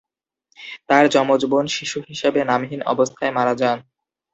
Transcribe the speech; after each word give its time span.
তাঁর 0.89 1.05
যমজ 1.13 1.41
বোন 1.51 1.65
শিশু 1.75 1.97
হিসাবে 2.09 2.39
নামহীন 2.49 2.81
অবস্থায় 2.93 3.31
মারা 3.37 3.53
যান। 3.61 3.77